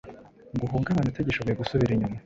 [0.53, 2.17] ngo uhungabane utagishoboye gusubira inyuma.